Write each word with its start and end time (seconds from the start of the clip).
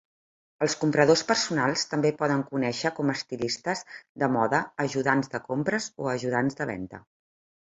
Els 0.67 0.75
compradors 0.83 1.21
personals 1.31 1.83
també 1.91 2.11
poden 2.21 2.41
conèixer 2.55 2.91
com 3.01 3.13
estilistes 3.15 3.85
de 4.25 4.31
moda, 4.37 4.63
ajudants 4.87 5.31
de 5.35 5.43
compres 5.51 5.91
o 6.07 6.11
ajudants 6.17 6.59
de 6.63 6.69
venda. 6.73 7.05